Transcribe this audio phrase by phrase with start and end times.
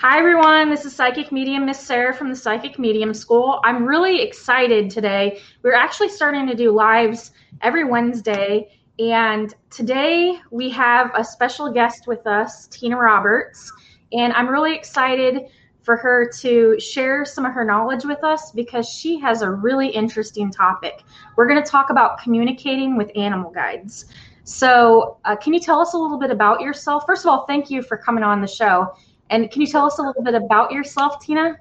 [0.00, 0.70] Hi, everyone.
[0.70, 3.60] This is Psychic Medium Miss Sarah from the Psychic Medium School.
[3.64, 5.40] I'm really excited today.
[5.64, 7.32] We're actually starting to do lives
[7.62, 13.72] every Wednesday, and today we have a special guest with us, Tina Roberts.
[14.12, 15.48] And I'm really excited
[15.82, 19.88] for her to share some of her knowledge with us because she has a really
[19.88, 21.02] interesting topic.
[21.34, 24.04] We're going to talk about communicating with animal guides.
[24.44, 27.02] So, uh, can you tell us a little bit about yourself?
[27.04, 28.94] First of all, thank you for coming on the show.
[29.30, 31.58] And can you tell us a little bit about yourself, Tina?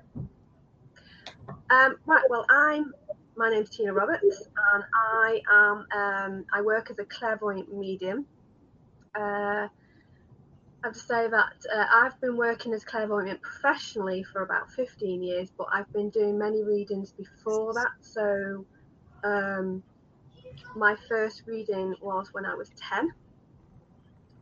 [1.70, 2.24] Um, right.
[2.30, 2.94] Well, I'm.
[3.36, 5.86] My name's Tina Roberts, and I am.
[5.96, 8.26] Um, I work as a clairvoyant medium.
[9.16, 9.68] Uh,
[10.84, 15.22] I have to say that uh, I've been working as clairvoyant professionally for about 15
[15.22, 17.92] years, but I've been doing many readings before that.
[18.02, 18.66] So,
[19.24, 19.84] um,
[20.76, 23.12] my first reading was when I was 10.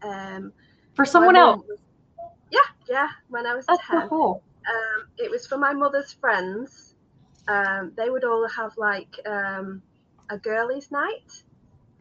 [0.04, 0.54] Um,
[0.94, 1.64] for someone else.
[1.68, 1.80] Was,
[2.52, 2.60] yeah,
[2.90, 4.10] yeah, when I was That's 10.
[4.10, 4.44] cool.
[4.68, 6.96] Um, it was for my mother's friends.
[7.48, 9.82] Um, they would all have like um,
[10.30, 11.44] a girlies' night,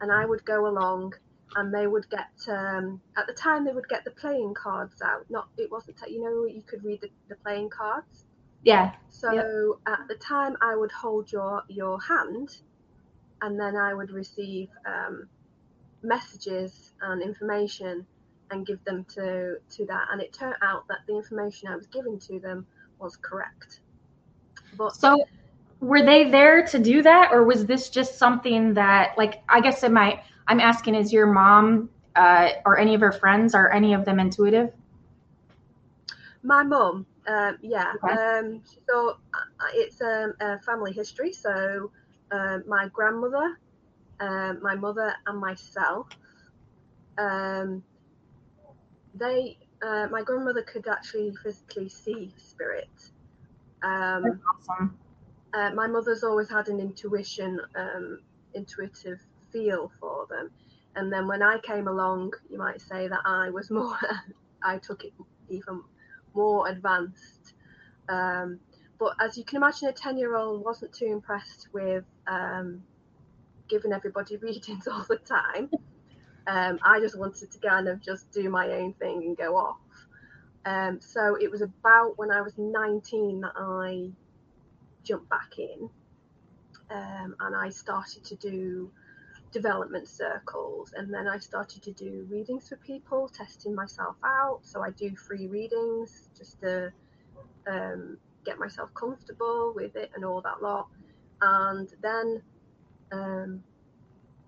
[0.01, 1.13] and I would go along,
[1.55, 2.29] and they would get.
[2.47, 5.25] Um, at the time, they would get the playing cards out.
[5.29, 5.97] Not, it wasn't.
[6.07, 8.25] You know, you could read the, the playing cards.
[8.63, 8.93] Yeah.
[9.09, 9.45] So yep.
[9.99, 12.57] at the time, I would hold your your hand,
[13.41, 15.27] and then I would receive um,
[16.01, 18.07] messages and information
[18.51, 20.07] and give them to to that.
[20.11, 22.65] And it turned out that the information i was giving to them
[22.99, 23.81] was correct.
[24.77, 25.25] But so
[25.79, 29.83] were they there to do that or was this just something that like i guess
[29.83, 33.93] am i i'm asking is your mom uh, or any of her friends are any
[33.93, 34.71] of them intuitive?
[36.43, 37.93] My mom um, yeah.
[38.03, 38.13] Okay.
[38.13, 41.33] um, so uh, it's um, a family history.
[41.33, 41.91] So
[42.31, 43.57] uh, my grandmother
[44.19, 46.07] uh, my mother and myself
[47.17, 47.83] um,
[49.15, 52.89] they uh, my grandmother could actually physically see spirit.
[53.83, 54.97] Um, awesome.
[55.53, 58.19] Uh, my mother's always had an intuition, um,
[58.53, 59.19] intuitive
[59.51, 60.51] feel for them.
[60.95, 63.97] And then when I came along, you might say that I was more,
[64.63, 65.13] I took it
[65.49, 65.81] even
[66.33, 67.53] more advanced.
[68.09, 68.59] Um,
[68.97, 72.83] but as you can imagine, a 10 year old wasn't too impressed with um,
[73.69, 75.69] giving everybody readings all the time.
[76.47, 79.77] Um, I just wanted to kind of just do my own thing and go off.
[80.65, 84.09] Um, so it was about when I was 19 that I
[85.03, 85.89] jumped back in
[86.89, 88.91] um, and I started to do
[89.51, 94.59] development circles and then I started to do readings for people, testing myself out.
[94.63, 96.91] So I do free readings just to
[97.67, 100.87] um, get myself comfortable with it and all that lot.
[101.41, 102.41] And then
[103.11, 103.63] um,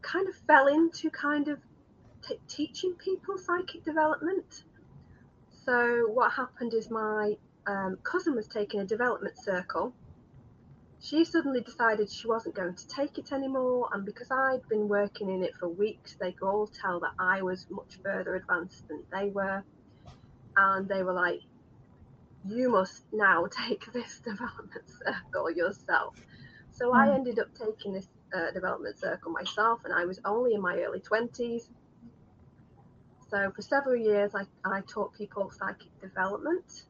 [0.01, 1.59] kind of fell into kind of
[2.27, 4.63] t- teaching people psychic development.
[5.65, 9.93] So what happened is my um, cousin was taking a development circle.
[10.99, 15.29] She suddenly decided she wasn't going to take it anymore, and because I'd been working
[15.29, 19.03] in it for weeks, they could all tell that I was much further advanced than
[19.11, 19.63] they were.
[20.55, 21.41] And they were like,
[22.45, 26.15] You must now take this development circle yourself.
[26.71, 27.13] So I hmm.
[27.13, 30.99] ended up taking this uh, development circle myself, and I was only in my early
[30.99, 31.69] 20s.
[33.29, 36.83] So for several years, I, I taught people psychic development.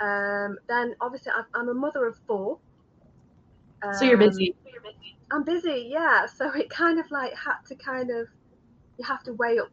[0.00, 2.58] Um, then obviously, i am a mother of four.
[3.82, 4.54] Um, so you're busy.
[5.30, 6.26] I'm busy, yeah.
[6.26, 8.28] So it kind of like had to kind of
[8.98, 9.72] you have to weigh up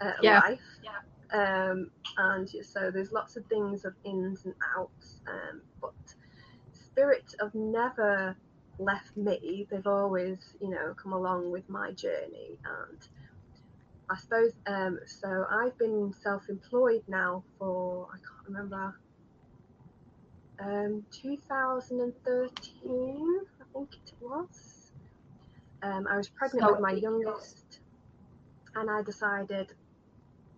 [0.00, 0.40] uh, yeah.
[0.40, 0.60] life.
[0.82, 0.90] Yeah.
[1.32, 5.20] Um, and so there's lots of things of ins and outs.
[5.26, 5.94] Um, but
[6.72, 8.36] spirits have never
[8.78, 9.66] left me.
[9.70, 13.08] They've always, you know, come along with my journey and
[14.08, 15.46] I suppose um, so.
[15.50, 18.94] I've been self-employed now for I can't remember.
[20.58, 24.92] Um, 2013, I think it was.
[25.82, 27.80] Um, I was pregnant so with my youngest,
[28.74, 29.74] and I decided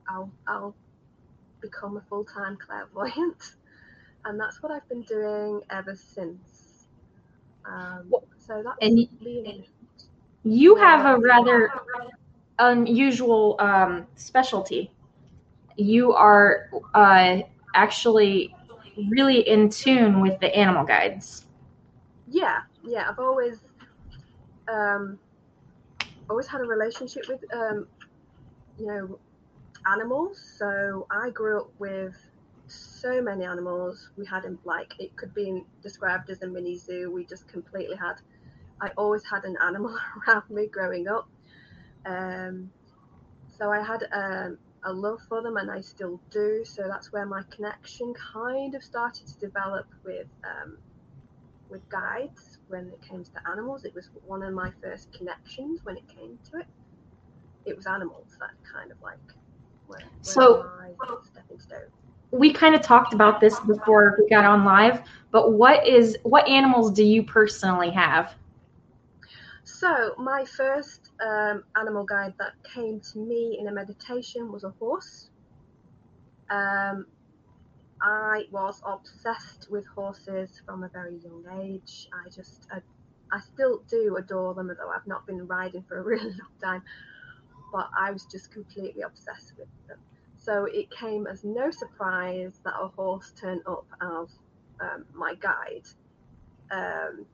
[0.08, 0.74] I'll I'll
[1.60, 3.56] become a full-time clairvoyant,
[4.24, 6.86] and that's what I've been doing ever since.
[7.64, 9.08] Um, so that's and
[10.44, 11.72] you have a rather
[12.58, 14.90] unusual um, specialty.
[15.76, 17.40] You are uh,
[17.74, 18.54] actually
[19.10, 21.46] really in tune with the animal guides.
[22.28, 23.06] Yeah, yeah.
[23.08, 23.60] I've always
[24.68, 25.18] um,
[26.28, 27.86] always had a relationship with um,
[28.78, 29.18] you know
[29.86, 30.38] animals.
[30.58, 32.14] So I grew up with
[32.66, 34.10] so many animals.
[34.16, 37.10] We had in like it could be described as a mini zoo.
[37.12, 38.14] We just completely had.
[38.80, 39.96] I always had an animal
[40.28, 41.28] around me growing up.
[42.08, 42.70] Um,
[43.58, 46.64] so I had um, a love for them, and I still do.
[46.64, 50.78] So that's where my connection kind of started to develop with um,
[51.70, 53.84] with guides when it came to animals.
[53.84, 56.66] It was one of my first connections when it came to it.
[57.66, 59.18] It was animals that kind of like
[60.22, 60.66] So-.
[62.30, 66.46] We kind of talked about this before we got on live, but what is what
[66.46, 68.34] animals do you personally have?
[69.78, 74.70] So my first um, animal guide that came to me in a meditation was a
[74.80, 75.30] horse.
[76.50, 77.06] Um,
[78.02, 82.08] I was obsessed with horses from a very young age.
[82.12, 82.78] I just, I,
[83.30, 86.82] I still do adore them, although I've not been riding for a really long time.
[87.72, 89.98] But I was just completely obsessed with them.
[90.38, 94.28] So it came as no surprise that a horse turned up as
[94.80, 95.86] um, my guide.
[96.72, 97.26] Um,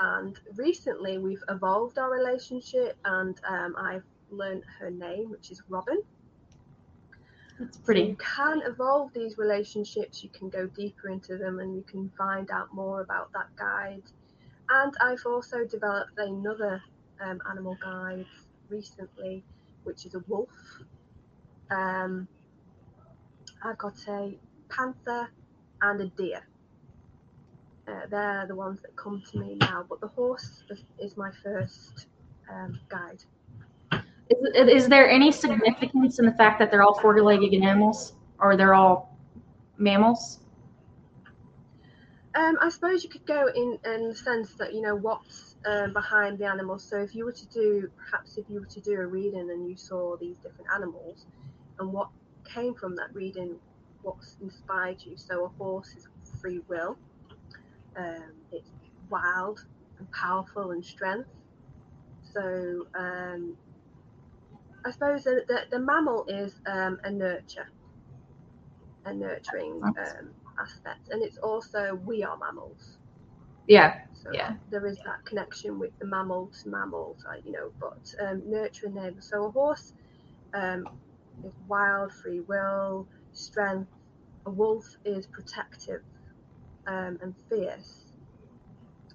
[0.00, 6.02] and recently we've evolved our relationship, and um, I've learned her name, which is Robin.
[7.60, 8.00] It's So pretty.
[8.00, 12.50] you can evolve these relationships, you can go deeper into them, and you can find
[12.50, 14.04] out more about that guide.
[14.70, 16.82] And I've also developed another
[17.20, 18.26] um, animal guide
[18.70, 19.44] recently,
[19.84, 20.50] which is a wolf.
[21.70, 22.28] Um,
[23.64, 24.38] I've got a
[24.70, 25.30] panther
[25.82, 26.42] and a deer.
[27.90, 31.30] Uh, they're the ones that come to me now, but the horse is, is my
[31.42, 32.06] first
[32.52, 33.22] um, guide.
[34.28, 38.74] Is, is there any significance in the fact that they're all four-legged animals, or they're
[38.74, 39.18] all
[39.76, 40.38] mammals?
[42.36, 45.92] Um, I suppose you could go in in the sense that you know what's um,
[45.92, 46.84] behind the animals.
[46.88, 49.68] So if you were to do, perhaps if you were to do a reading and
[49.68, 51.26] you saw these different animals,
[51.80, 52.08] and what
[52.44, 53.56] came from that reading,
[54.02, 55.16] what's inspired you.
[55.16, 56.06] So a horse is
[56.40, 56.96] free will.
[58.00, 58.72] Um, it's
[59.10, 59.60] wild
[59.98, 61.30] and powerful and strength.
[62.34, 63.56] So um,
[64.86, 67.68] I suppose the, the, the mammal is um, a nurture,
[69.04, 72.98] a nurturing um, aspect, and it's also we are mammals.
[73.68, 73.94] Yeah.
[74.14, 74.56] So Yeah.
[74.70, 79.16] there is that connection with the mammal to mammal, you know, but um, nurturing them.
[79.20, 79.94] So a horse
[80.54, 80.88] um,
[81.44, 83.90] is wild, free will, strength.
[84.46, 86.02] A wolf is protective
[86.86, 88.06] um, and fierce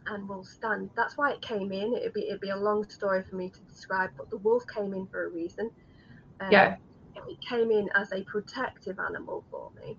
[0.08, 0.92] and will stand.
[0.96, 1.94] That's why it came in.
[1.96, 4.94] It'd be, it'd be a long story for me to describe, but the wolf came
[4.94, 5.72] in for a reason.
[6.42, 6.78] Um, Yeah.
[7.28, 9.98] It came in as a protective animal for me.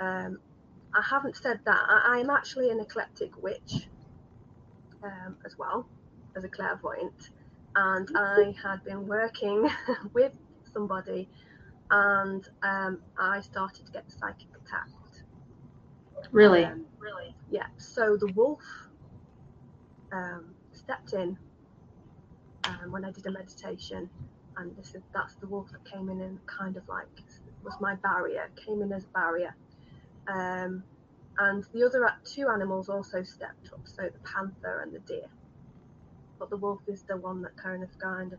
[0.00, 0.38] Um,
[0.94, 1.82] I haven't said that.
[1.88, 3.88] I, I'm actually an eclectic witch
[5.02, 5.88] um, as well
[6.36, 7.30] as a clairvoyant,
[7.76, 9.68] and I had been working
[10.14, 10.34] with
[10.72, 11.30] somebody,
[11.90, 15.03] and um, I started to get psychic attacked.
[16.32, 16.64] Really.
[16.64, 17.34] Um, really?
[17.50, 17.66] Yeah.
[17.76, 18.62] So the wolf
[20.12, 21.36] um, stepped in
[22.64, 24.08] um, when I did a meditation,
[24.56, 27.08] and this is that's the wolf that came in and kind of like
[27.62, 29.54] was my barrier, came in as a barrier.
[30.28, 30.84] Um,
[31.38, 35.26] and the other two animals also stepped up, so the panther and the deer.
[36.38, 38.38] But the wolf is the one that kind of kind of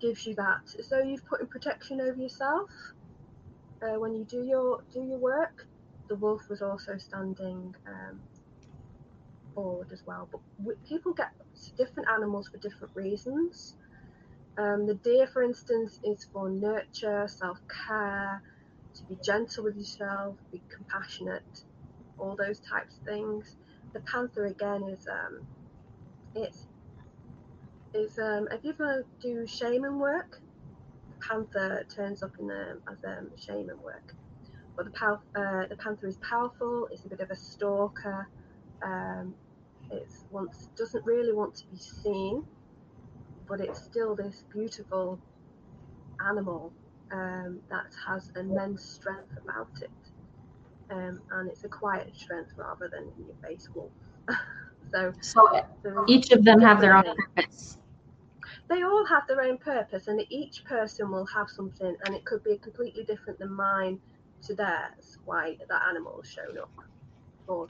[0.00, 0.60] gives you that.
[0.82, 2.70] So you've put in protection over yourself
[3.82, 5.66] uh, when you do your do your work.
[6.08, 8.20] The wolf was also standing um,
[9.54, 10.28] forward as well.
[10.30, 10.40] But
[10.88, 11.32] people get
[11.76, 13.74] different animals for different reasons.
[14.56, 18.42] Um, the deer, for instance, is for nurture, self care,
[18.94, 21.64] to be gentle with yourself, be compassionate,
[22.18, 23.56] all those types of things.
[23.92, 25.46] The panther again is um,
[26.34, 26.66] it's
[27.94, 30.40] is um, if you ever do shaman work,
[31.08, 34.14] the panther turns up in um, as um, shaman work.
[34.78, 36.88] But the pow- uh, the panther is powerful.
[36.92, 38.28] It's a bit of a stalker.
[38.84, 39.36] Um,
[39.90, 42.44] it's wants doesn't really want to be seen,
[43.48, 45.22] but it's still this beautiful
[46.20, 46.74] animal
[47.12, 49.92] um, that has immense strength about it.
[50.90, 53.92] Um, and it's a quiet strength rather than in your face wolf.
[54.94, 57.04] so So each of them have their own
[57.36, 57.78] purpose.
[58.70, 62.42] they all have their own purpose, and each person will have something, and it could
[62.44, 64.00] be completely different than mine
[64.42, 65.18] to theirs.
[65.24, 66.70] Why that animal shown up.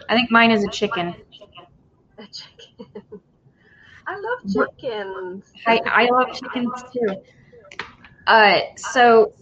[0.09, 1.15] I think mine is a chicken.
[2.19, 2.87] A chicken.
[4.07, 5.53] I love chickens.
[5.67, 7.17] I, I love chickens too.
[8.27, 9.33] Uh, so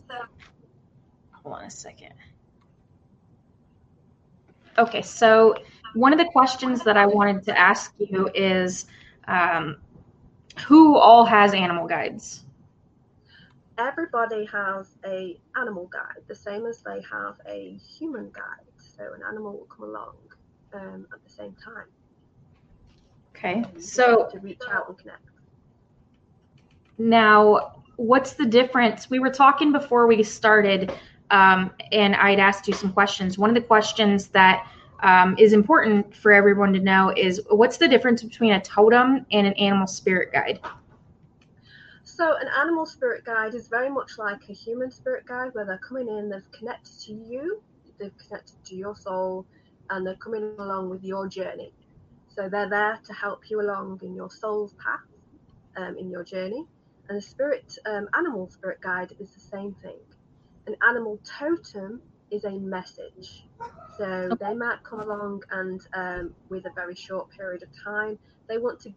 [1.33, 2.13] hold on a second.
[4.79, 5.55] Okay, so
[5.95, 8.87] one of the questions that I wanted to ask you is,
[9.27, 9.77] um,
[10.67, 12.46] who all has animal guides?
[13.79, 18.67] Everybody has a animal guide, the same as they have a human guide.
[18.79, 20.17] So an animal will come along
[20.75, 21.87] um, at the same time
[23.37, 25.21] Okay, so to reach out and connect.
[26.99, 29.11] now what's the difference?
[29.11, 30.93] We were talking before we started,
[31.31, 33.39] um, and I'd asked you some questions.
[33.39, 34.67] One of the questions that
[35.03, 39.47] um, is important for everyone to know is what's the difference between a totem and
[39.47, 40.61] an animal spirit guide?
[42.17, 45.81] So, an animal spirit guide is very much like a human spirit guide where they're
[45.87, 47.63] coming in, they've connected to you,
[48.01, 49.45] they've connected to your soul,
[49.91, 51.75] and they're coming along with your journey.
[52.29, 55.05] So, they're there to help you along in your soul's path,
[55.77, 56.65] um, in your journey.
[57.11, 59.99] And a spirit, um, animal spirit guide is the same thing.
[60.67, 63.45] An animal totem is a message.
[63.99, 68.19] So they might come along and um, with a very short period of time,
[68.49, 68.91] they want to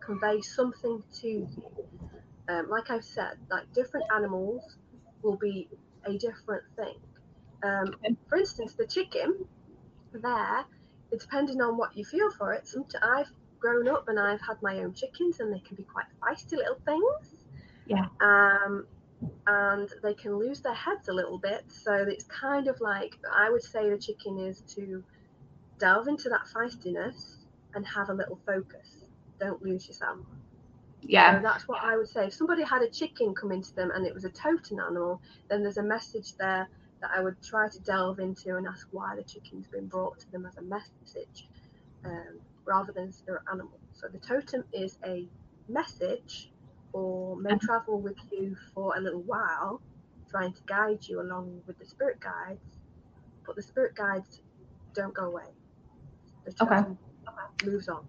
[0.00, 1.48] convey something to you.
[2.48, 4.76] Um, like I've said, like different animals
[5.22, 5.68] will be
[6.04, 6.94] a different thing.
[7.62, 7.94] Um,
[8.28, 9.44] for instance, the chicken
[10.12, 10.64] there,
[11.10, 12.66] depending on what you feel for it.
[12.66, 16.06] Sometimes I've grown up and I've had my own chickens, and they can be quite
[16.22, 17.44] feisty little things.
[17.86, 18.06] Yeah.
[18.20, 18.86] Um,
[19.46, 21.64] and they can lose their heads a little bit.
[21.68, 25.02] So it's kind of like I would say the chicken is to
[25.78, 27.36] delve into that feistiness
[27.74, 29.04] and have a little focus.
[29.40, 30.18] Don't lose yourself.
[31.02, 31.36] Yeah.
[31.36, 32.26] So that's what I would say.
[32.26, 35.62] If somebody had a chicken come into them and it was a totem animal, then
[35.62, 36.68] there's a message there
[37.02, 40.32] that I would try to delve into and ask why the chicken's been brought to
[40.32, 41.48] them as a message
[42.04, 43.80] um, rather than spirit animal.
[43.92, 45.28] So the totem is a
[45.68, 46.50] message
[46.92, 49.82] or may travel with you for a little while,
[50.30, 52.60] trying to guide you along with the spirit guides.
[53.46, 54.40] But the spirit guides
[54.94, 55.44] don't go away.
[56.46, 56.76] The okay.
[57.62, 58.08] moves on.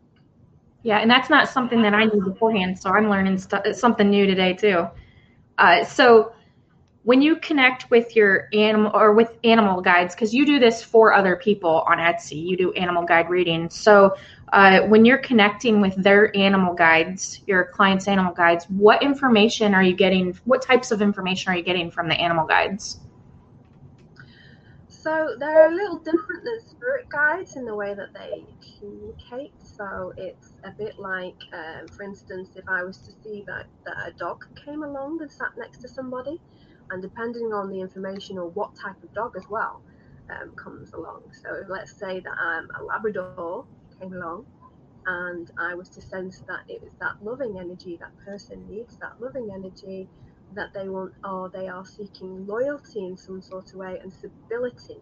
[0.83, 4.25] Yeah, and that's not something that I knew beforehand, so I'm learning st- something new
[4.25, 4.87] today too.
[5.57, 6.33] Uh, so
[7.03, 11.13] when you connect with your animal or with animal guides, because you do this for
[11.13, 13.69] other people on Etsy, you do animal guide reading.
[13.69, 14.15] So
[14.53, 19.83] uh, when you're connecting with their animal guides, your clients' animal guides, what information are
[19.83, 20.37] you getting?
[20.45, 22.99] What types of information are you getting from the animal guides?
[24.87, 28.43] So they're a little different than spirit guides in the way that they
[28.79, 29.53] communicate.
[29.79, 33.95] So it's a bit like, um, for instance, if I was to see that, that
[34.07, 36.41] a dog came along and sat next to somebody,
[36.91, 39.81] and depending on the information or what type of dog as well
[40.29, 41.21] um, comes along.
[41.41, 43.65] So let's say that I'm a Labrador
[44.01, 44.45] came along
[45.05, 49.13] and I was to sense that it was that loving energy, that person needs that
[49.21, 50.09] loving energy,
[50.55, 54.97] that they want, or they are seeking loyalty in some sort of way and stability.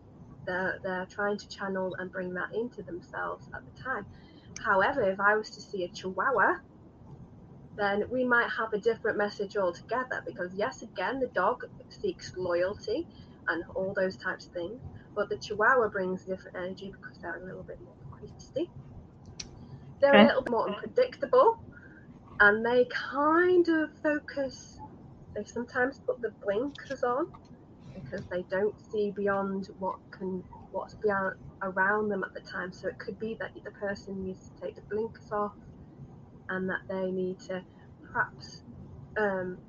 [0.46, 4.06] They're, they're trying to channel and bring that into themselves at the time.
[4.66, 6.56] However, if I was to see a chihuahua,
[7.78, 11.60] then we might have a different message altogether because, yes, again, the dog
[11.90, 13.08] seeks loyalty
[13.48, 14.82] and all those types of things,
[15.16, 18.68] but the chihuahua brings different energy because they're a little bit more feisty
[20.02, 20.24] they're okay.
[20.24, 21.56] a little more unpredictable
[22.40, 24.82] and they kind of focus
[25.36, 27.26] they sometimes put the blinkers on
[27.96, 30.44] because they don't see beyond what can
[30.78, 34.50] what's beyond around them at the time so it could be that the person needs
[34.50, 35.54] to take the blinkers off
[36.50, 37.64] and that they need to
[38.04, 38.64] perhaps
[39.20, 39.60] um,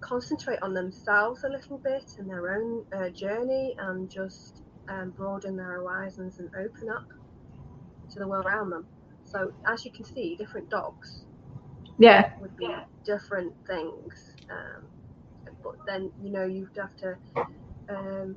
[0.00, 5.56] concentrate on themselves a little bit and their own uh, journey and just um, broaden
[5.56, 7.06] their horizons and open up
[8.10, 8.86] to the world around them
[9.24, 11.24] so as you can see, different dogs.
[11.98, 12.30] Yeah.
[12.38, 12.68] Would be
[13.04, 14.36] different things.
[14.50, 14.88] Um,
[15.62, 17.16] but then you know you'd have to.
[17.88, 18.36] Um,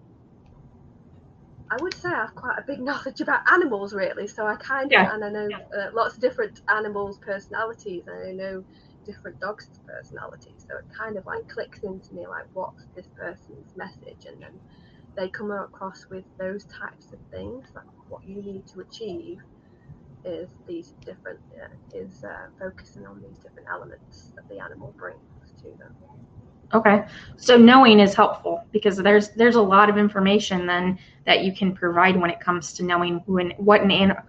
[1.72, 4.28] I would say I have quite a big knowledge about animals, really.
[4.28, 5.14] So I kind of, yeah.
[5.14, 5.48] and I know
[5.78, 8.64] uh, lots of different animals' personalities, and I know
[9.06, 10.66] different dogs' personalities.
[10.70, 14.60] So it kind of like clicks into me, like what's this person's message, and then
[15.18, 19.40] they come across with those types of things, like what you need to achieve
[20.26, 25.54] is these different uh, is uh, focusing on these different elements that the animal brings
[25.62, 25.96] to them.
[26.74, 27.06] Okay,
[27.38, 31.74] so knowing is helpful because there's there's a lot of information then that you can
[31.74, 34.22] provide when it comes to knowing when what an animal,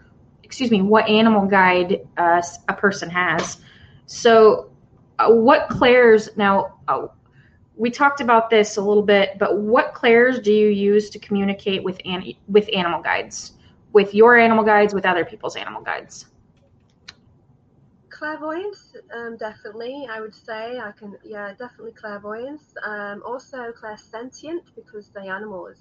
[0.45, 3.59] excuse me, what animal guide uh, a person has.
[4.07, 4.71] So,
[5.19, 6.79] uh, what clairs now?
[6.87, 7.09] Uh,
[7.77, 11.83] we talked about this a little bit, but what clairs do you use to communicate
[11.85, 13.53] with an, with animal guides?
[13.93, 16.27] with your animal guides, with other people's animal guides?
[18.19, 20.09] Clairvoyance, um, definitely.
[20.11, 22.75] I would say I can, yeah, definitely clairvoyance.
[22.85, 25.79] Um, also clairsentient because the animal is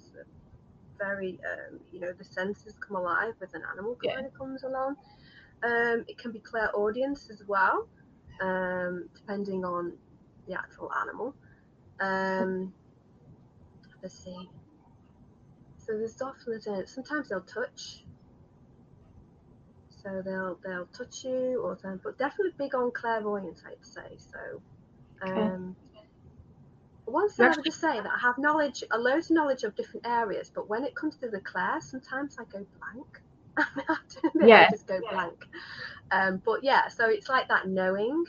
[0.98, 4.14] very, um, you know, the senses come alive with an animal yeah.
[4.14, 4.94] kind of comes along.
[5.64, 7.88] Um, it can be clairaudience as well,
[8.40, 9.94] um, depending on
[10.46, 11.34] the actual animal.
[11.98, 12.72] Um,
[14.00, 14.48] let's see.
[15.78, 18.04] So there's often sometimes they'll touch
[20.08, 24.16] so they'll they'll touch you or something, but definitely big on clairvoyance, I'd say.
[24.18, 24.62] So,
[25.22, 26.08] um, okay.
[27.04, 29.74] one thing I would just say that I have knowledge, a loads of knowledge of
[29.76, 33.20] different areas, but when it comes to the clair, sometimes I go blank.
[33.58, 34.66] I have to admit, yeah.
[34.66, 35.44] I just go blank.
[36.10, 38.24] Um, but yeah, so it's like that knowing.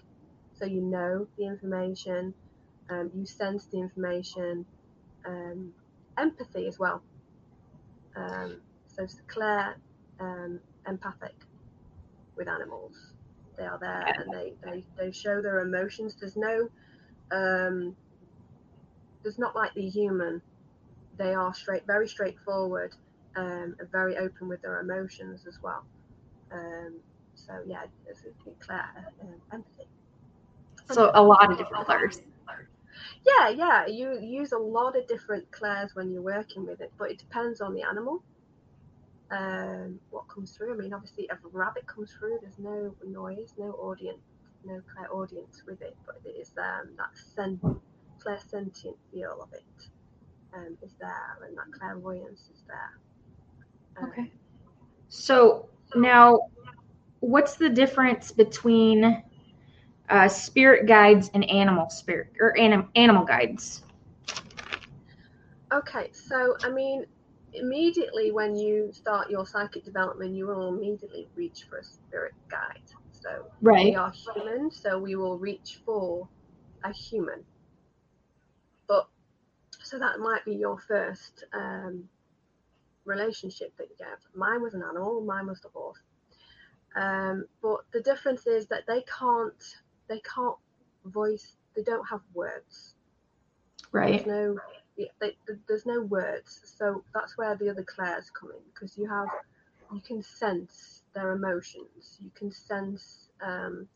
[0.53, 2.33] So you know the information,
[2.89, 4.65] um, you sense the information,
[5.25, 5.73] um,
[6.17, 7.03] empathy as well.
[8.15, 9.77] Um, so it's the Clair,
[10.19, 11.35] um, empathic
[12.39, 12.95] with animals.
[13.57, 16.15] They are there and they, they, they show their emotions.
[16.19, 16.69] There's no,
[17.31, 17.95] um,
[19.21, 20.41] there's not like the human.
[21.17, 22.95] They are straight, very straightforward,
[23.35, 25.85] um, and very open with their emotions as well.
[26.51, 26.95] Um,
[27.35, 28.23] so yeah, it's
[28.59, 28.89] Clair,
[29.21, 29.87] um, empathy.
[30.91, 32.21] So a lot of different clairs.
[33.25, 33.85] Yeah, yeah.
[33.87, 37.61] You use a lot of different clairs when you're working with it, but it depends
[37.61, 38.23] on the animal.
[39.31, 40.73] Um, what comes through.
[40.73, 44.21] I mean, obviously, if a rabbit comes through, there's no noise, no audience,
[44.65, 47.61] no clair audience with it, but it is um, that sen-
[48.19, 49.89] clairsentient feel of it
[50.53, 54.03] um, is there, and that clairvoyance is there.
[54.03, 54.31] Um, okay.
[55.09, 56.39] So now,
[57.19, 59.23] what's the difference between
[60.09, 63.83] uh, spirit guides and animal spirit or anim- animal guides?
[65.71, 67.05] Okay, so I mean,
[67.53, 72.81] immediately when you start your psychic development, you will immediately reach for a spirit guide.
[73.11, 73.85] So right.
[73.85, 76.27] we are human, so we will reach for
[76.83, 77.43] a human.
[78.87, 79.07] But
[79.83, 82.05] so that might be your first um,
[83.05, 84.19] relationship that you get.
[84.35, 85.99] Mine was an animal, mine was the horse.
[86.95, 89.63] Um, but the difference is that they can't
[90.07, 90.55] they can't
[91.05, 91.55] voice.
[91.75, 92.95] They don't have words.
[93.91, 94.25] Right.
[94.25, 94.57] There's no.
[95.19, 95.35] They,
[95.67, 99.27] there's no words, so that's where the other clairs come in because you have,
[99.93, 102.17] you can sense their emotions.
[102.21, 103.87] You can sense um,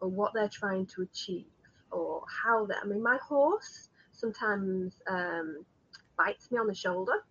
[0.00, 1.46] or what they're trying to achieve
[1.90, 2.74] or how they.
[2.82, 5.64] I mean, my horse sometimes um,
[6.16, 7.24] bites me on the shoulder,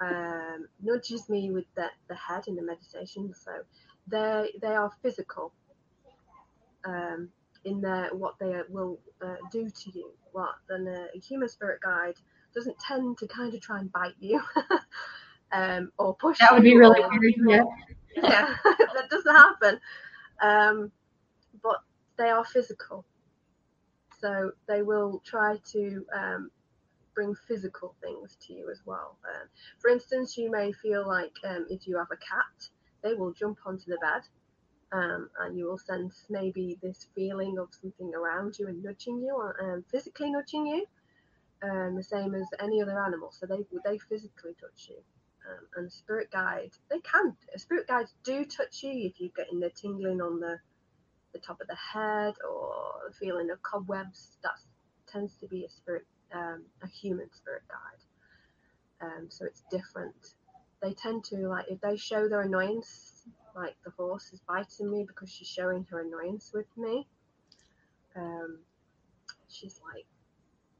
[0.00, 3.32] um, nudges me with the, the head in the meditation.
[3.34, 3.52] So
[4.06, 5.52] they they are physical
[6.84, 7.28] um,
[7.64, 10.10] in their what they will uh, do to you.
[10.32, 12.14] What then a human spirit guide
[12.54, 14.42] doesn't tend to kind of try and bite you
[15.52, 16.38] um, or push.
[16.38, 17.34] That would be really weird.
[17.46, 17.64] Yeah,
[18.22, 18.54] yeah,
[18.94, 19.80] that doesn't happen.
[20.42, 20.92] Um,
[21.62, 21.78] but
[22.16, 23.04] they are physical,
[24.20, 26.50] so they will try to um,
[27.14, 29.16] bring physical things to you as well.
[29.24, 29.48] Um,
[29.80, 32.68] for instance, you may feel like um, if you have a cat,
[33.02, 34.22] they will jump onto the bed
[34.94, 39.36] um, and you will sense maybe this feeling of something around you and nudging you,
[39.60, 40.86] um, physically nudging you,
[41.62, 43.32] um, the same as any other animal.
[43.32, 44.98] So they they physically touch you.
[45.50, 47.36] Um, and spirit guide, they can.
[47.56, 50.58] Spirit guides do touch you if you're getting the tingling on the
[51.32, 54.38] the top of the head or feeling of cobwebs.
[54.44, 54.58] That
[55.12, 58.20] tends to be a spirit, um, a human spirit guide.
[59.08, 60.14] Um, so it's different.
[60.82, 65.04] They tend to like if they show their annoyance like the horse is biting me
[65.06, 67.06] because she's showing her annoyance with me.
[68.16, 68.58] Um,
[69.48, 70.06] she's like,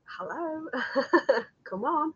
[0.04, 0.66] hello,
[1.64, 2.14] come on.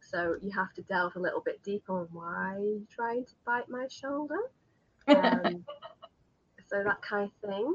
[0.00, 3.68] So you have to delve a little bit deeper on why you trying to bite
[3.68, 4.38] my shoulder.
[5.08, 5.64] Um,
[6.68, 7.74] so that kind of thing.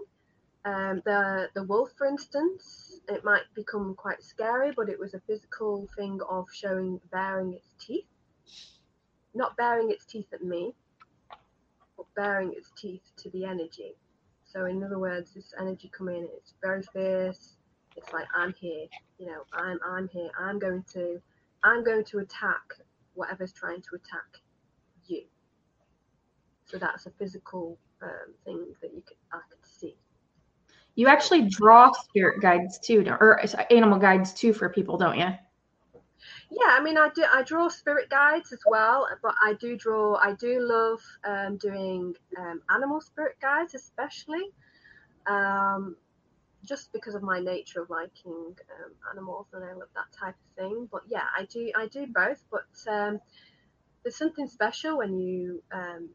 [0.66, 5.20] Um, the the wolf, for instance, it might become quite scary, but it was a
[5.20, 8.08] physical thing of showing baring its teeth,
[9.36, 10.74] not baring its teeth at me,
[12.16, 13.96] baring its teeth to the energy.
[14.46, 17.56] So in other words, this energy coming in, it's very fierce.
[17.96, 18.86] It's like I'm here,
[19.18, 20.30] you know, I'm I'm here.
[20.40, 21.20] I'm going to
[21.64, 22.62] I'm going to attack
[23.16, 24.42] whatever's trying to attack
[25.08, 25.24] you.
[26.66, 29.96] So that's a physical um, thing that you could I could see.
[30.96, 35.30] You actually draw spirit guides too, or animal guides too for people, don't you?
[36.50, 40.16] Yeah i mean i do i draw spirit guides as well but i do draw
[40.18, 44.52] i do love um, doing um, animal spirit guides especially
[45.28, 45.96] um,
[46.66, 50.56] just because of my nature of liking um, animals and i love that type of
[50.64, 50.88] thing.
[50.92, 53.20] But yeah i do i do both but um,
[54.04, 56.10] there's something special when you um,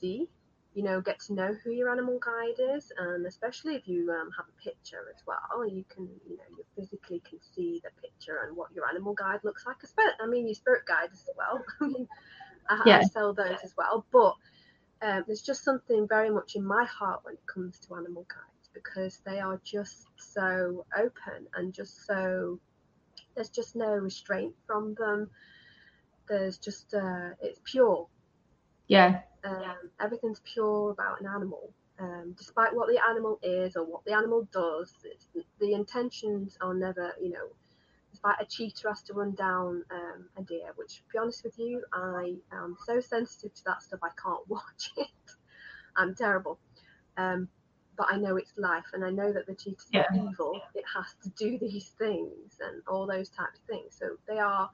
[0.00, 0.28] see
[0.74, 4.30] you know, get to know who your animal guide is, and especially if you um,
[4.36, 8.44] have a picture as well, you can, you know, you physically can see the picture
[8.46, 9.76] and what your animal guide looks like.
[10.20, 11.64] I mean, your spirit guide as well.
[11.80, 12.08] I mean,
[12.68, 12.98] I, yeah.
[12.98, 14.34] I sell those as well, but
[15.02, 18.68] um, there's just something very much in my heart when it comes to animal guides
[18.72, 22.58] because they are just so open and just so
[23.34, 25.30] there's just no restraint from them.
[26.28, 28.06] There's just uh, it's pure
[28.90, 29.20] yeah.
[29.44, 31.72] Um, everything's pure about an animal.
[32.00, 34.92] um, despite what the animal is or what the animal does,
[35.60, 37.46] the intentions are never, you know,
[38.10, 41.58] despite a cheetah has to run down um, a deer, which, to be honest with
[41.58, 45.08] you, I am so sensitive to that stuff, I can't watch it.
[45.96, 46.58] I'm terrible.
[47.16, 47.48] Um,
[47.98, 50.06] but I know it's life, and I know that the cheetah's yeah.
[50.14, 50.58] evil.
[50.74, 53.96] It has to do these things and all those types of things.
[53.98, 54.70] So they are,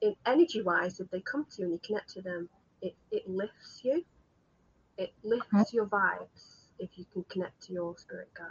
[0.00, 2.48] in energy wise, if they come to you and you connect to them,
[2.82, 4.04] it, it lifts you
[5.00, 5.62] it lifts mm-hmm.
[5.72, 8.46] your vibes if you can connect to your spirit guide.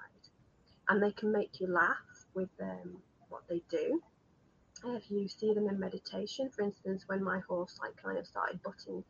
[0.87, 2.97] And they can make you laugh with um,
[3.29, 4.01] what they do.
[4.83, 8.63] If you see them in meditation, for instance, when my horse like kind of started
[8.63, 9.03] butting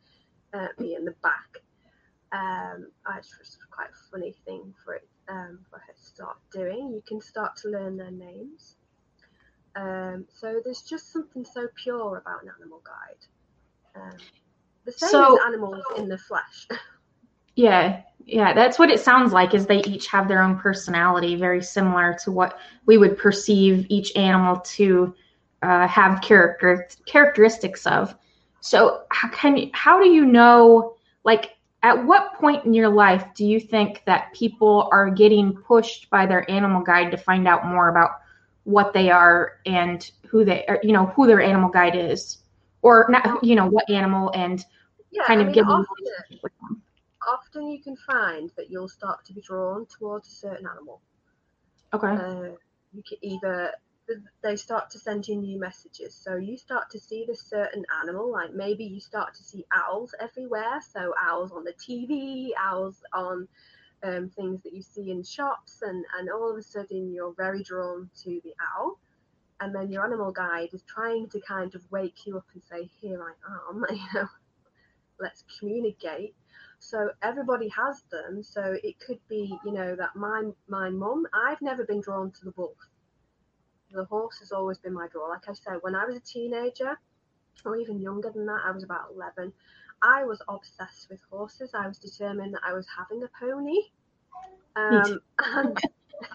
[0.52, 1.62] uh, me in the back,
[2.32, 6.92] um, it's just quite a funny thing for it um, for her to start doing.
[6.92, 8.76] You can start to learn their names.
[9.76, 14.02] Um, so there's just something so pure about an animal guide.
[14.02, 14.18] Um,
[14.84, 16.68] the same so, as animals in the flesh.
[17.56, 19.54] Yeah, yeah, that's what it sounds like.
[19.54, 24.16] Is they each have their own personality, very similar to what we would perceive each
[24.16, 25.14] animal to
[25.62, 28.14] uh, have character characteristics of.
[28.60, 30.94] So, how can you, how do you know?
[31.24, 36.08] Like, at what point in your life do you think that people are getting pushed
[36.08, 38.10] by their animal guide to find out more about
[38.64, 40.78] what they are and who they are?
[40.82, 42.38] You know, who their animal guide is,
[42.82, 43.42] or not?
[43.44, 44.64] You know, what animal and
[45.10, 45.84] yeah, kind I of mean, getting
[46.42, 46.82] with them
[47.28, 51.00] often you can find that you'll start to be drawn towards a certain animal.
[51.92, 52.08] Okay.
[52.08, 52.56] Uh,
[52.92, 53.72] you can either
[54.42, 56.14] they start to send you new messages.
[56.14, 60.14] So you start to see this certain animal, like maybe you start to see owls
[60.20, 60.80] everywhere.
[60.82, 63.46] So owls on the TV, owls on
[64.02, 67.62] um, things that you see in shops, and and all of a sudden you're very
[67.62, 68.98] drawn to the owl.
[69.60, 72.90] And then your animal guide is trying to kind of wake you up and say,
[73.00, 73.32] "Here I
[73.68, 74.28] am," you know,
[75.18, 76.34] let's communicate.
[76.78, 78.42] So everybody has them.
[78.42, 81.26] So it could be, you know, that my my mum.
[81.32, 82.78] I've never been drawn to the wolf.
[83.92, 85.28] The horse has always been my draw.
[85.28, 86.98] Like I said, when I was a teenager,
[87.64, 89.52] or even younger than that, I was about eleven.
[90.02, 91.72] I was obsessed with horses.
[91.74, 93.76] I was determined that I was having a pony.
[94.76, 95.78] Um, and,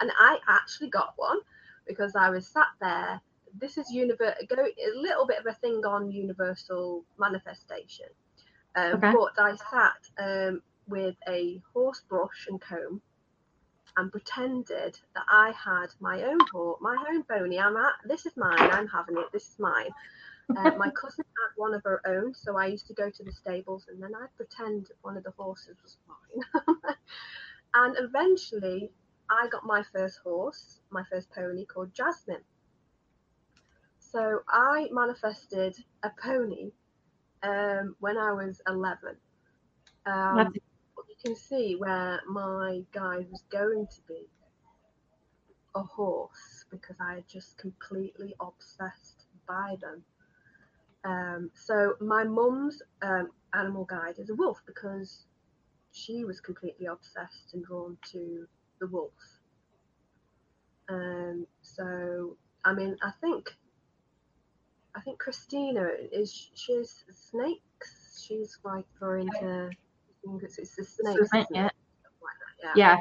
[0.00, 1.40] and I actually got one
[1.88, 3.20] because I was sat there.
[3.58, 8.06] This is universe, go a little bit of a thing on universal manifestation.
[8.76, 9.12] Um, okay.
[9.12, 13.00] But I sat um, with a horse brush and comb
[13.96, 17.58] and pretended that I had my own horse, my own pony.
[17.58, 18.56] I'm at, this is mine.
[18.58, 19.32] I'm having it.
[19.32, 19.90] This is mine.
[20.56, 23.32] Uh, my cousin had one of her own, so I used to go to the
[23.32, 26.64] stables and then I'd pretend one of the horses was mine.
[27.74, 28.92] and eventually,
[29.30, 32.44] I got my first horse, my first pony called Jasmine.
[33.98, 36.72] So I manifested a pony
[37.42, 39.16] um, when I was 11.
[40.06, 40.54] Um,
[41.08, 44.26] you can see where my guide was going to be
[45.74, 50.02] a horse because I had just completely obsessed by them.
[51.04, 55.26] Um, so my mum's um, animal guide is a wolf because
[55.92, 58.46] she was completely obsessed and drawn to
[58.80, 59.12] the wolf.
[60.88, 63.50] Um, so I mean, I think
[64.94, 68.24] I think Christina is she's snakes.
[68.26, 69.70] She's like very into.
[70.42, 71.28] It's, it's the snakes.
[71.54, 71.68] yeah.
[72.62, 72.72] yeah.
[72.74, 72.96] yeah.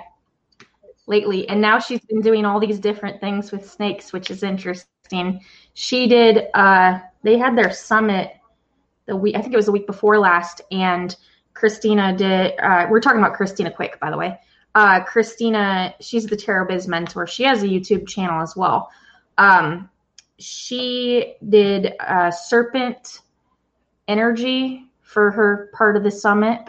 [1.08, 5.42] Lately, and now she's been doing all these different things with snakes, which is interesting.
[5.74, 6.50] She did.
[6.54, 8.34] Uh, they had their summit
[9.08, 9.36] the week.
[9.36, 11.16] I think it was the week before last, and
[11.54, 12.60] Christina did.
[12.60, 14.38] Uh, we're talking about Christina Quick, by the way.
[14.78, 17.26] Uh, Christina, she's the Tarot Biz mentor.
[17.26, 18.92] She has a YouTube channel as well.
[19.40, 19.90] Um,
[20.38, 23.22] she did uh, serpent
[24.08, 26.60] energy for her part of the summit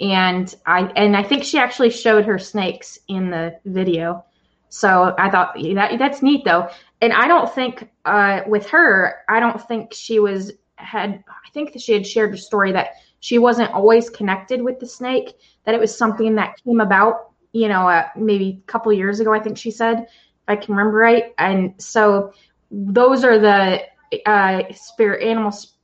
[0.00, 4.24] and i and i think she actually showed her snakes in the video
[4.68, 6.68] so i thought that that's neat though
[7.00, 11.72] and i don't think uh, with her i don't think she was had i think
[11.78, 15.80] she had shared a story that she wasn't always connected with the snake that it
[15.80, 19.56] was something that came about you know uh, maybe a couple years ago i think
[19.56, 20.06] she said
[20.42, 21.34] if i can remember right.
[21.38, 22.32] And so
[22.70, 23.82] those are the
[24.26, 25.74] uh, spirit animals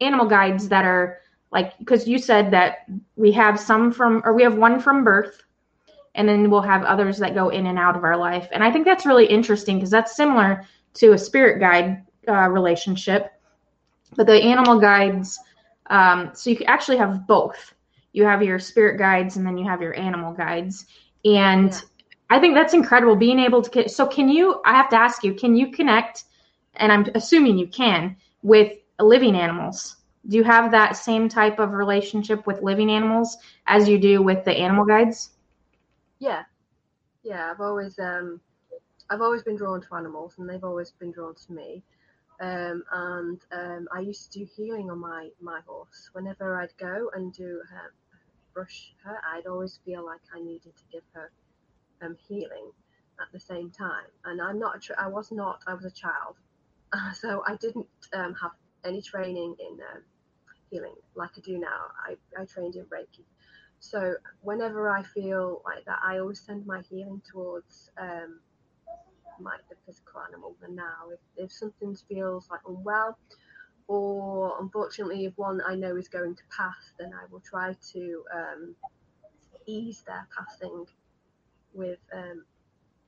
[0.00, 1.18] animal guides that are
[1.50, 2.78] like because you said that
[3.16, 5.42] we have some from or we have one from birth
[6.14, 8.48] and then we'll have others that go in and out of our life.
[8.52, 10.64] And i think that's really interesting because that's similar
[10.94, 13.32] to a spirit guide uh, relationship.
[14.16, 15.38] But the animal guides
[15.90, 17.74] um, so you actually have both.
[18.12, 20.86] You have your spirit guides and then you have your animal guides
[21.24, 21.80] and yeah.
[22.30, 25.34] i think that's incredible being able to so can you i have to ask you
[25.34, 26.24] can you connect
[26.74, 29.96] and I'm assuming you can with living animals
[30.28, 34.44] do you have that same type of relationship with living animals as you do with
[34.44, 35.30] the animal guides?
[36.18, 36.42] Yeah,
[37.22, 37.50] yeah.
[37.50, 38.40] I've always um,
[39.08, 41.82] I've always been drawn to animals, and they've always been drawn to me.
[42.40, 46.10] Um, and um, I used to do healing on my my horse.
[46.12, 47.92] Whenever I'd go and do her,
[48.58, 51.30] brush her, I'd always feel like I needed to give her
[52.02, 52.72] um, healing
[53.20, 54.10] at the same time.
[54.24, 56.34] And I'm not, a I was not, I was a child,
[57.14, 58.50] so I didn't um, have
[58.84, 60.02] any training in um,
[60.70, 61.82] healing like I do now.
[62.04, 63.24] I, I trained in Reiki.
[63.78, 68.40] So whenever I feel like that, I always send my healing towards um,
[69.40, 70.56] my the physical animal.
[70.64, 73.16] And now, if, if something feels like unwell,
[73.88, 78.24] or unfortunately, if one I know is going to pass, then I will try to
[78.34, 78.76] um,
[79.66, 80.84] ease their passing
[81.72, 82.44] with um,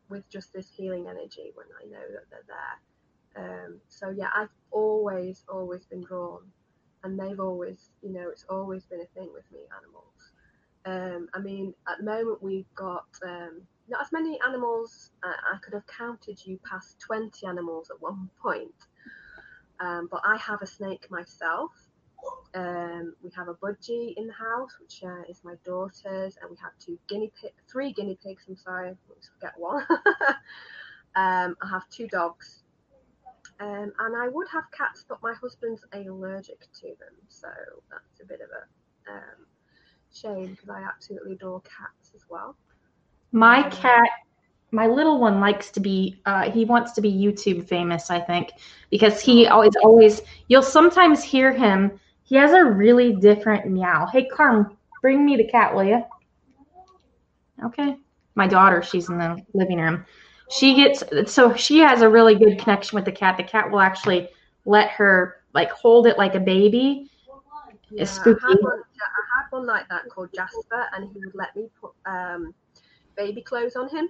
[0.09, 3.45] with just this healing energy when I know that they're there.
[3.45, 6.43] Um, so yeah, I've always always been drawn,
[7.05, 10.33] and they've always, you know, it's always been a thing with me, animals.
[10.87, 15.11] Um, I mean, at the moment we've got um, not as many animals.
[15.23, 18.73] I could have counted you past 20 animals at one point.
[19.81, 21.71] Um, but I have a snake myself.
[22.55, 26.57] Um, we have a budgie in the house, which uh, is my daughter's, and we
[26.63, 28.45] have two guinea pig, three guinea pigs.
[28.49, 28.95] I'm sorry, I
[29.35, 29.87] forget one.
[31.17, 32.63] um, I have two dogs,
[33.61, 37.49] um, and I would have cats, but my husband's allergic to them, so
[37.91, 39.47] that's a bit of a um,
[40.13, 42.57] shame because I absolutely adore cats as well.
[43.33, 44.11] My um, cat,
[44.73, 46.21] my little one likes to be.
[46.27, 48.51] Uh, he wants to be YouTube famous, I think,
[48.91, 50.23] because he always always.
[50.49, 51.99] You'll sometimes hear him.
[52.23, 54.07] He has a really different meow.
[54.07, 56.05] Hey, Carm, bring me the cat, will you?
[57.65, 57.97] Okay.
[58.35, 60.05] My daughter, she's in the living room.
[60.51, 61.03] She gets
[61.33, 63.37] so she has a really good connection with the cat.
[63.37, 64.29] The cat will actually
[64.65, 67.11] let her like hold it like a baby.
[67.91, 68.41] Yeah, it's spooky.
[68.45, 71.69] I had, one, I had one like that called Jasper, and he would let me
[71.81, 72.55] put um,
[73.17, 74.09] baby clothes on him.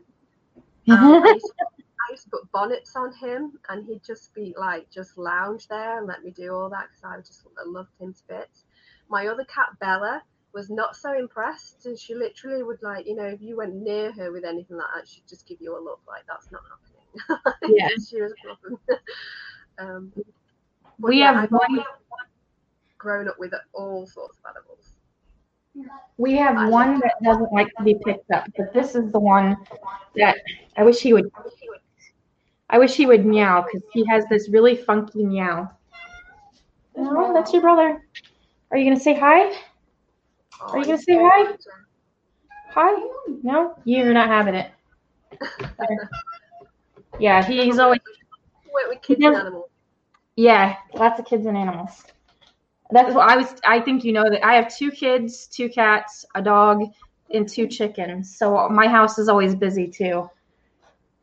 [0.91, 4.55] Um, I, used to, I, used to, put bonnets on him, and he'd just be
[4.59, 8.13] like, just lounge there and let me do all that because I just loved him
[8.13, 8.65] to bits.
[9.09, 10.23] My other cat, Bella,
[10.53, 14.13] was not so impressed, and she literally would like, you know, if you went near
[14.13, 17.77] her with anything like that, she'd just give you a look like that's not happening.
[17.77, 18.33] yeah, she was
[19.79, 20.13] a um,
[20.99, 21.85] we yeah, have one
[22.99, 24.90] grown up with all sorts of animals.
[26.19, 29.57] We have one that doesn't like to be picked up, but this is the one
[30.17, 30.37] that
[30.77, 31.31] I wish he would.
[32.69, 35.71] I wish he would meow because he has this really funky meow.
[36.97, 38.05] Oh, that's your brother.
[38.71, 39.53] Are you gonna say hi?
[40.61, 41.57] Are you gonna say hi?
[42.75, 43.09] Hi?
[43.43, 44.71] No, you're not having it.
[47.19, 48.01] yeah, he's always.
[48.73, 49.71] Wait, with kids and animals.
[50.37, 52.05] Yeah, lots of kids and animals.
[52.93, 53.55] That's what I was.
[53.65, 56.83] I think you know that I have two kids, two cats, a dog,
[57.33, 58.37] and two chickens.
[58.37, 60.29] So my house is always busy too.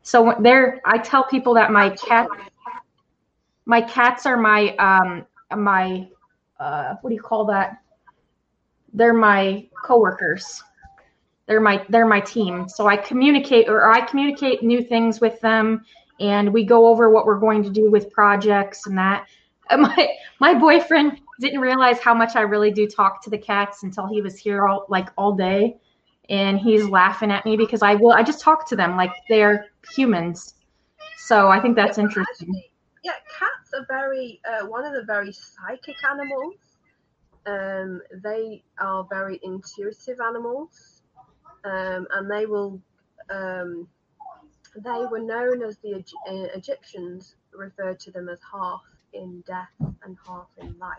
[0.02, 2.28] So there, I tell people that my cat,
[3.66, 6.08] my cats are my um my
[6.58, 7.82] uh what do you call that?
[8.94, 10.62] They're my coworkers.
[11.46, 12.68] They're my they're my team.
[12.68, 15.84] So I communicate or I communicate new things with them,
[16.20, 19.26] and we go over what we're going to do with projects and that.
[19.70, 20.08] My
[20.40, 24.20] my boyfriend didn't realize how much I really do talk to the cats until he
[24.20, 25.76] was here all like all day,
[26.28, 29.66] and he's laughing at me because I will I just talk to them like they're
[29.94, 30.54] humans.
[31.16, 32.48] So I think that's interesting.
[32.48, 32.70] Actually,
[33.04, 36.54] yeah, cats are very uh, one of the very psychic animals.
[37.46, 41.02] Um, they are very intuitive animals,
[41.64, 42.80] um, and they will.
[43.30, 43.88] Um,
[44.76, 50.16] they were known as the uh, Egyptians referred to them as half in death and
[50.26, 50.98] half in life.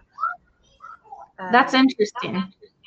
[1.39, 2.43] Um, That's interesting.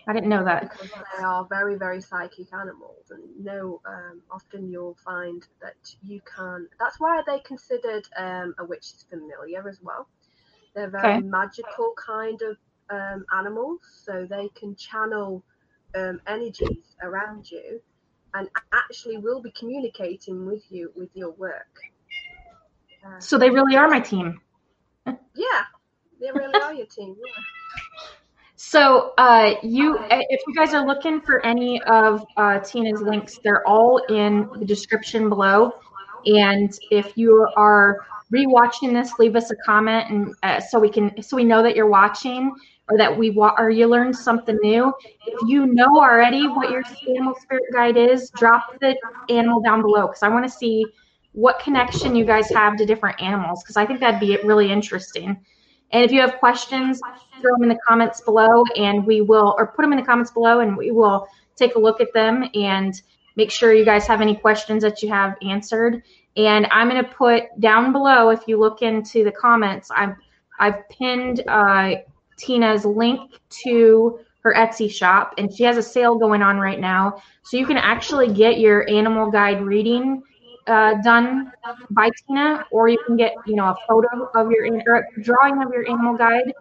[0.06, 0.72] I didn't know that.
[1.16, 6.66] They are very, very psychic animals, and no, um, often you'll find that you can.
[6.80, 10.08] That's why they considered um, a witch's familiar as well.
[10.74, 11.20] They're very okay.
[11.20, 12.56] magical kind of
[12.90, 15.44] um, animals, so they can channel
[15.94, 17.80] um, energies around you,
[18.34, 21.78] and actually will be communicating with you with your work.
[23.06, 24.40] Uh, so they really are my team.
[25.06, 25.64] Yeah,
[26.20, 27.16] they really are your team.
[27.18, 27.42] Yeah.
[28.56, 33.66] So uh, you, if you guys are looking for any of uh, Tina's links, they're
[33.66, 35.72] all in the description below.
[36.26, 41.20] And if you are rewatching this, leave us a comment, and uh, so we can
[41.22, 42.54] so we know that you're watching
[42.88, 44.92] or that we wa- or you learned something new.
[45.26, 48.96] If you know already what your animal spirit guide is, drop the
[49.28, 50.86] animal down below because I want to see
[51.32, 55.38] what connection you guys have to different animals because I think that'd be really interesting.
[55.90, 57.00] And if you have questions,
[57.40, 60.30] throw them in the comments below, and we will, or put them in the comments
[60.30, 63.00] below, and we will take a look at them and
[63.36, 66.02] make sure you guys have any questions that you have answered.
[66.36, 70.14] And I'm going to put down below, if you look into the comments, I've
[70.58, 71.96] I've pinned uh,
[72.38, 73.32] Tina's link
[73.64, 77.20] to her Etsy shop, and she has a sale going on right now.
[77.42, 80.22] So you can actually get your animal guide reading
[80.66, 81.52] uh, done
[81.90, 85.72] by Tina, or you can get you know a photo of your or drawing of
[85.72, 86.52] your animal guide,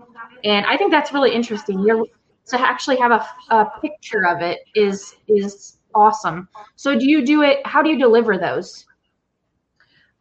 [0.44, 1.80] and I think that's really interesting.
[1.80, 2.06] You're
[2.48, 6.48] to actually have a, a picture of it is is awesome.
[6.76, 7.66] So do you do it?
[7.66, 8.86] How do you deliver those?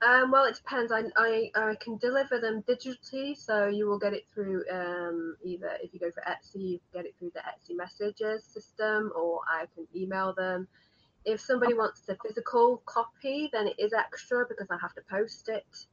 [0.03, 0.93] Um, well, it depends.
[0.93, 5.73] I, I, I can deliver them digitally, so you will get it through um, either
[5.83, 9.67] if you go for Etsy, you get it through the Etsy messages system, or I
[9.75, 10.67] can email them.
[11.25, 15.49] If somebody wants a physical copy, then it is extra because I have to post
[15.49, 15.87] it.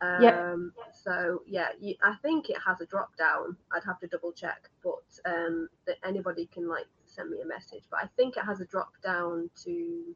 [0.00, 0.94] Um, yep.
[0.94, 3.56] So yeah, you, I think it has a drop down.
[3.72, 7.84] I'd have to double check, but um, that anybody can like send me a message.
[7.90, 10.14] But I think it has a drop down to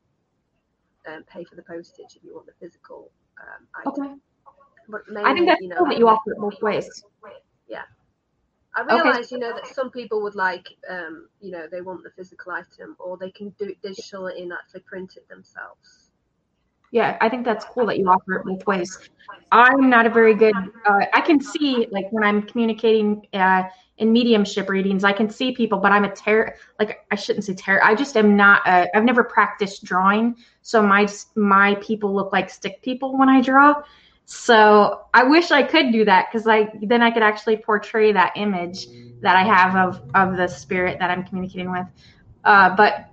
[1.06, 3.10] um, pay for the postage if you want the physical
[3.40, 4.04] um, item.
[4.04, 4.14] Okay.
[4.88, 7.04] But mainly, I think that's you know, cool that you offer it both ways.
[7.68, 7.82] Yeah.
[8.74, 9.26] I realize, okay.
[9.32, 12.96] you know, that some people would like, um, you know, they want the physical item,
[12.98, 16.10] or they can do it digitally and actually print it themselves.
[16.92, 18.98] Yeah, I think that's cool that you offer it both ways.
[19.52, 20.54] I'm not a very good.
[20.84, 23.64] Uh, I can see like when I'm communicating uh,
[23.98, 26.56] in mediumship readings, I can see people, but I'm a terror.
[26.80, 27.82] Like I shouldn't say terror.
[27.84, 28.62] I just am not.
[28.66, 33.40] i have never practiced drawing, so my my people look like stick people when I
[33.40, 33.82] draw.
[34.32, 38.32] So I wish I could do that because I then I could actually portray that
[38.36, 38.86] image
[39.22, 41.86] that I have of of the spirit that I'm communicating with.
[42.44, 43.10] Uh, but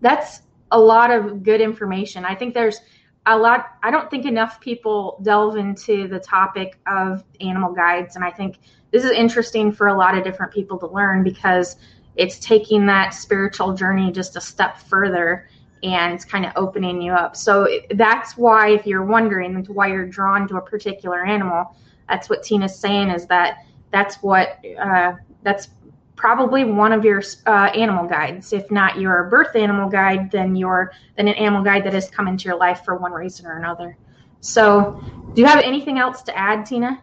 [0.00, 0.40] that's
[0.70, 2.24] a lot of good information.
[2.24, 2.80] I think there's
[3.26, 8.24] a lot i don't think enough people delve into the topic of animal guides and
[8.24, 8.58] i think
[8.92, 11.76] this is interesting for a lot of different people to learn because
[12.14, 15.48] it's taking that spiritual journey just a step further
[15.82, 20.48] and kind of opening you up so that's why if you're wondering why you're drawn
[20.48, 21.76] to a particular animal
[22.08, 23.58] that's what tina's saying is that
[23.90, 25.12] that's what uh,
[25.42, 25.68] that's
[26.16, 28.52] probably one of your uh, animal guides.
[28.52, 32.26] If not your birth animal guide, then your then an animal guide that has come
[32.26, 33.96] into your life for one reason or another.
[34.40, 35.00] So,
[35.34, 37.02] do you have anything else to add, Tina?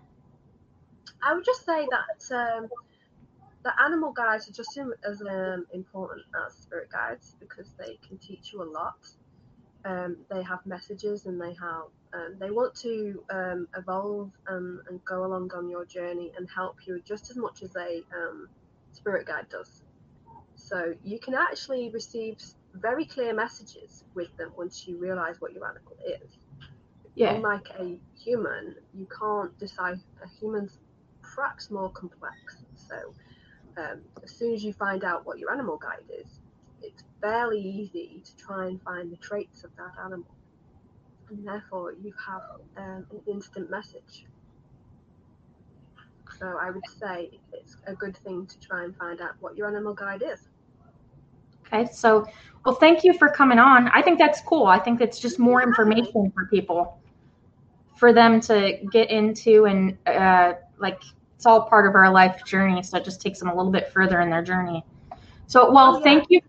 [1.26, 2.68] I would just say that um,
[3.64, 8.52] the animal guides are just as um, important as spirit guides because they can teach
[8.54, 9.08] you a lot.
[9.86, 15.26] Um, they have messages and they have um, they want to um, evolve and go
[15.26, 18.48] along on your journey and help you just as much as a um,
[18.92, 19.82] Spirit Guide does.
[20.56, 22.38] So you can actually receive
[22.76, 26.38] very clear messages with them once you realize what your animal is.
[27.16, 27.34] Yeah.
[27.34, 30.00] Unlike a human, you can't decide.
[30.24, 30.78] A human's
[31.22, 32.64] perhaps more complex.
[32.76, 32.96] So
[33.78, 36.40] um, as soon as you find out what your animal guide is,
[36.82, 40.28] it's fairly easy to try and find the traits of that animal.
[41.30, 42.42] And therefore, you have
[42.78, 44.26] um, an instant message
[46.40, 49.68] so I would say it's a good thing to try and find out what your
[49.68, 50.50] animal guide is.
[51.66, 52.26] Okay, so
[52.66, 53.88] well, thank you for coming on.
[53.90, 54.66] I think that's cool.
[54.66, 57.00] I think it's just more information for people
[57.96, 61.02] for them to get into and uh, like
[61.44, 62.82] it's all part of our life journey.
[62.84, 64.82] So it just takes them a little bit further in their journey.
[65.48, 66.04] So, well, oh, yeah.
[66.04, 66.40] thank you.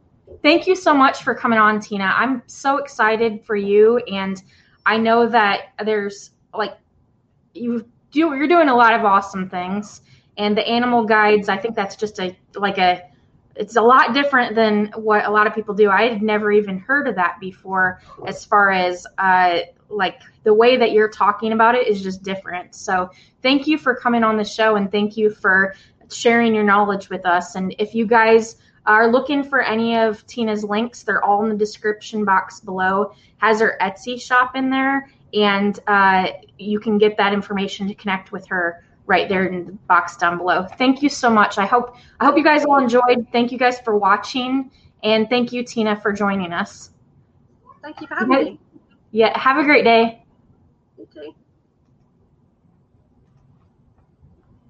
[0.41, 2.13] Thank you so much for coming on, Tina.
[2.17, 3.99] I'm so excited for you.
[4.07, 4.41] And
[4.87, 6.77] I know that there's like,
[7.55, 10.03] you've do you're doing a lot of awesome things
[10.39, 13.03] and the animal guides i think that's just a like a
[13.57, 16.79] it's a lot different than what a lot of people do i had never even
[16.79, 19.59] heard of that before as far as uh,
[19.95, 23.11] like the way that you're talking about it is just different so
[23.43, 25.75] thank you for coming on the show and thank you for
[26.11, 30.65] sharing your knowledge with us and if you guys are looking for any of tina's
[30.65, 35.81] links they're all in the description box below has her etsy shop in there and
[35.89, 36.29] uh,
[36.59, 40.39] you can get that information to connect with her right there in the box down
[40.39, 40.67] below.
[40.79, 41.59] Thank you so much.
[41.59, 43.27] I hope I hope you guys all enjoyed.
[43.33, 44.71] Thank you guys for watching,
[45.03, 46.91] and thank you Tina for joining us.
[47.83, 48.61] Thank you for having me.
[49.15, 50.25] Yeah, have a great day.
[51.15, 51.35] Too.